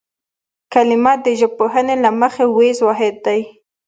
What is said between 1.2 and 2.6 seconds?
د ژبپوهنې له مخې